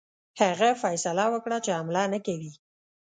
[0.41, 2.51] هغه فیصله وکړه چې حمله نه کوي.